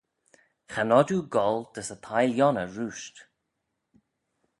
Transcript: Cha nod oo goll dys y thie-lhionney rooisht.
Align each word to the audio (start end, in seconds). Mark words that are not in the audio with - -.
Cha 0.71 0.81
nod 0.89 1.09
oo 1.15 1.27
goll 1.33 1.61
dys 1.73 1.89
y 1.95 1.97
thie-lhionney 2.05 2.67
rooisht. 2.75 3.15